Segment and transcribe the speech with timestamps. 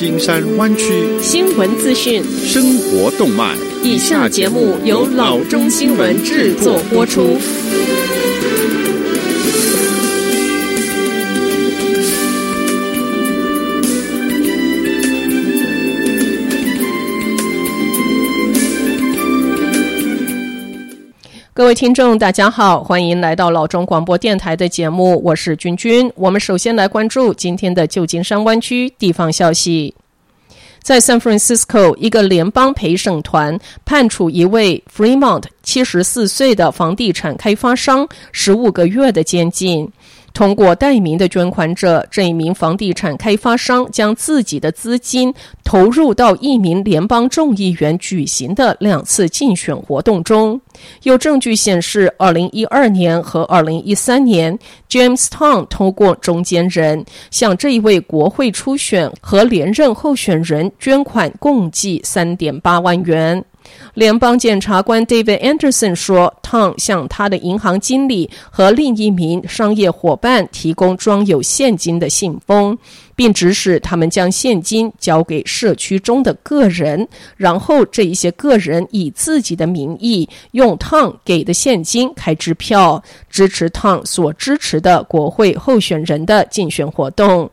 [0.00, 3.54] 金山湾区新闻资讯、生活动脉。
[3.84, 7.36] 以下节目由老中新闻制作播出。
[21.60, 26.10] 各位听众，大家好，欢迎来到老中广播电台的节目，我是君君。
[26.16, 29.94] 我们首先来关注今天的旧金山湾区地方消息。
[30.82, 39.86] 在 San Francisco，一个联邦陪审团判处一位 Fremont 七十四岁的房地产开发商十五个月的监禁。
[40.32, 45.34] 通过代名的捐款者，这一名房地产开发商将自己的资金
[45.64, 50.60] 投入到一名联邦众议员举行的两次竞选活动中。
[51.02, 63.44] 有证据显示，二零一二年和二零一三年，James Tong 通过中间人向这一位国会初选和连任候选人捐款，共计三点八万元。
[63.94, 72.76] 联邦检察官 David Anderson 说，Tong 向他的银行经理和另一名商业伙伴提供装有现金的信封，
[73.16, 87.50] 并指使他们将现金交给社区中的个人，然后这一些个人以自己的名义用 Tong 给的现金开支票，支持 Tong 所支持的国会候选人的竞选活动。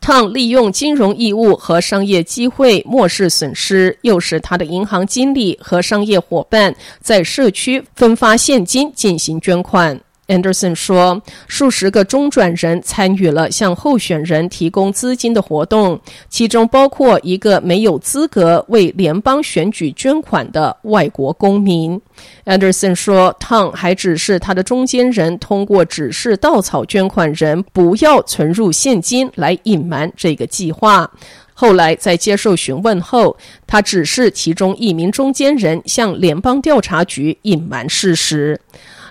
[0.00, 10.00] 汤利用金融义务和商业机会漠视损失，诱使他的银行经理和商业伙伴在社区分发现金进行捐款。
[10.28, 15.98] Anderson 说，数十个中转人参与了向候选人提供资金的活动，
[16.28, 22.00] 其中包括一个没有资格为联邦选举捐款的外国公民。
[22.44, 31.10] Anderson 说，Tong 还指示他的中间人通过指示稻草捐款人不要存入现金来隐瞒这个计划。
[31.54, 33.36] 后来在接受询问后，
[33.66, 38.60] 他指示其中一名中间人向联邦调查局隐瞒事实。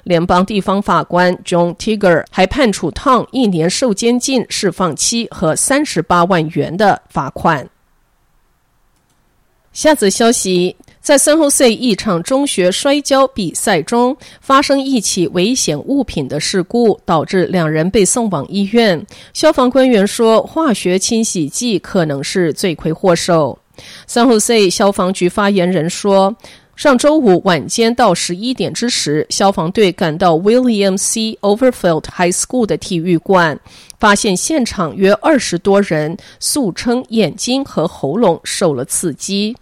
[0.07, 7.69] 联邦地方法官 John Tiger 还判处 Tong 一年受监禁释放期和三十八万元的罚款。
[9.73, 19.05] 下则消息，在圣荷西一场中学摔跤比赛中发生一起危险物品的事故，导致两人被送往医院。
[19.33, 23.59] 消防官员说，化学清洗剂可能是罪魁祸首。
[24.07, 26.35] 圣荷西消防局发言人说。
[26.77, 31.35] 上周五晚间到十一点之时，消防队赶到 William C.
[31.41, 33.59] Overfield High School 的体育馆，
[33.99, 39.55] 发现现场约二十多人，诉称眼睛和喉咙受了刺激。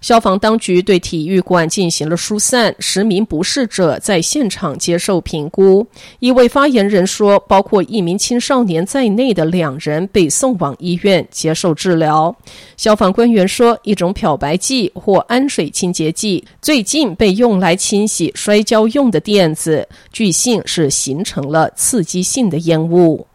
[0.00, 5.86] 消防当局对体育馆进行了疏散，十名不适者在现场接受评估。
[6.20, 12.34] 一位发言人说，包括一名青少年在内的两人被送往医院接受治疗。
[12.76, 23.26] 消防官员说，一种漂白剂或氨水清洁剂最近被用来清洗摔跤用的垫子，据信是形成了刺激性的烟雾。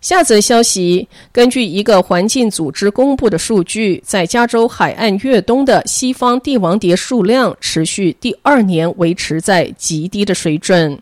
[0.00, 10.98] 下则消息，根据一个环境组织公布的数据，在加州海岸越冬的西方帝王蝶数量持续第二年维持在极低的水准。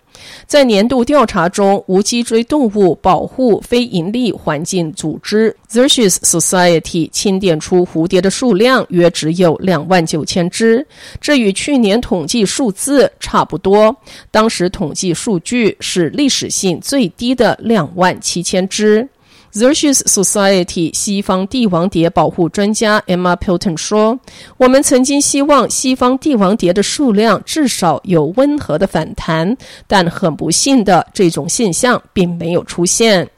[0.47, 10.86] 在年度调查中，无脊椎动物保护非营利环境组织 Xerces Society 清点出蝴蝶的数量约只有两万九千只，
[11.20, 13.94] 这与去年统计数字差不多。
[14.30, 19.08] 当时统计数据是历史性最低的两万七千只。
[19.54, 24.19] Xerces Society 西方帝王蝶保护专家 Emma Pilton 说
[24.59, 29.56] ：“我们曾经希望西方帝王蝶的数量至少有温和的反弹，
[29.87, 33.31] 但很不幸的，这种现象并没有出现。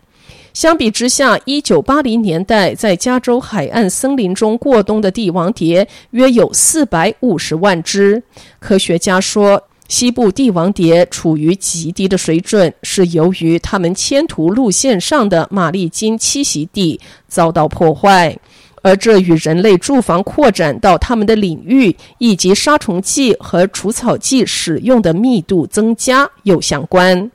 [0.54, 8.22] 相比之下，1980年代在加州海岸森林中过冬的帝王蝶约有450万只。
[8.59, 18.36] 科学家说。”西部帝王蝶处于极低的水准，是由于它们迁徒路线上的玛丽金栖息地遭到破坏，
[18.83, 27.30] 而这与人类住房扩展到它们的领域，以及杀虫剂和除草剂使用的密度增加有相关。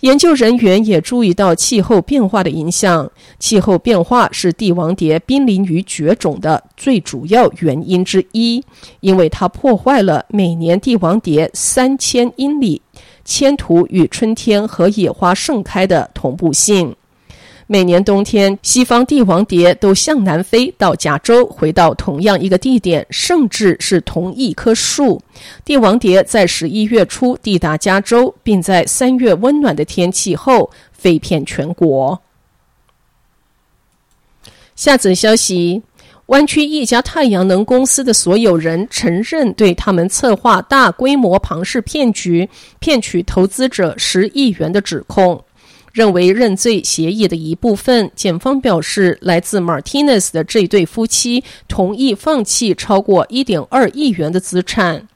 [0.00, 3.10] 研究人员也注意到气候变化的影响。
[3.38, 8.62] 气候变化是帝王蝶濒临于绝种的最主要原因之一，
[9.00, 12.80] 因为它破坏了每年帝王蝶三千英里
[13.24, 16.94] 迁徒与春天和野花盛开的同步性。
[17.70, 25.20] 每年冬天，西方帝王蝶都向南飞到加州，回到同样一个地点，甚至是同一棵树。
[25.66, 32.18] 帝王蝶在十一月初抵达加州，并在三月温暖的天气后飞遍全国。
[34.74, 35.82] 下则消息：
[36.26, 42.48] 湾区一家太阳能公司的所有人承认，对他们策划大规模庞氏骗局、
[42.78, 45.44] 骗取投资者十亿元的指控。
[45.98, 55.08] 认为认罪协议的一部分，检方表示，来自 Martinez 的这对夫妻同意放弃超过一点二亿元的资产。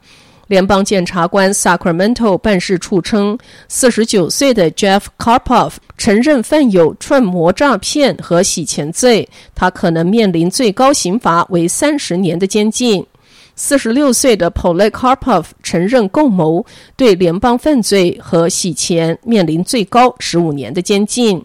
[0.49, 3.39] 联邦检察官 Sacramento 办事处称，
[3.69, 13.07] 四十九岁的 Jeff Karpov 承认犯有串谋诈骗和洗钱罪，他可能面临最高刑罚为三十年的监禁。
[13.55, 16.65] 四十六岁的 Polekarpov 承认共谋，
[16.97, 21.43] 对联邦犯罪和洗钱面临最高十五年的监禁。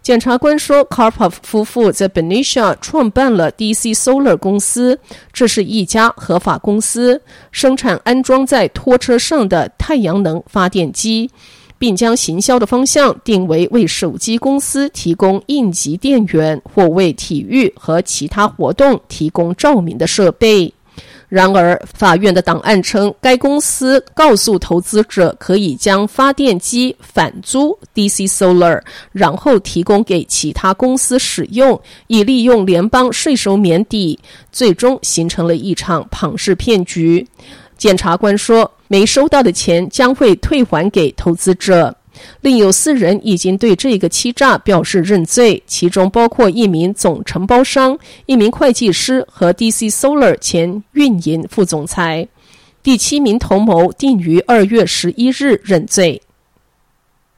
[0.00, 4.98] 检察官说，Karpov 夫妇在 Benicia 创办了 DC Solar 公司，
[5.32, 7.22] 这是一家合法公司，
[7.52, 11.30] 生产安装在拖车上的太阳能发电机，
[11.78, 20.74] 并将行销的方向定为为手机公司提供应急电源或为体育和其他活动提供照明的设备。
[21.32, 28.82] 然而，法院的档案称，该公司告诉投资者可以将发电机反租 DC Solar，
[29.12, 34.18] 然后提供给其他公司使用，以利用联邦税收免抵，
[34.52, 37.26] 最终形成了一场庞氏骗局。
[37.78, 41.96] 检察官说，没收到的钱将会退还给投资者。
[42.40, 52.26] 另有四人已经对这个欺诈表示认罪，其中包括一名总承包商、一名会计师和 DC Solar 前运营副总裁。
[52.82, 56.20] 第七名同谋定于二月十一日认罪。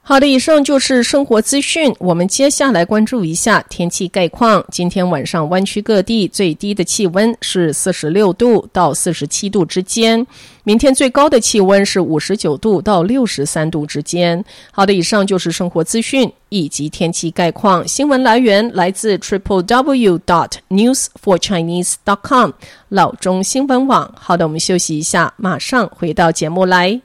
[0.07, 1.91] 好的，以上就是生活资讯。
[1.99, 4.63] 我们接下来关注一下天气概况。
[4.71, 10.25] 今天晚上湾区各地最低的气温是四十六度到四十七度之间，
[10.63, 14.45] 明天最高的气温是五十九度到六十三度之间。
[14.71, 17.89] 好的，以上就是生活资讯以及天气概况。
[17.89, 22.51] 新闻来源来自 triple w dot news for chinese dot com
[22.91, 24.15] 老中新闻网。
[24.21, 27.01] 好的，我们休息一下，马上回到节目来。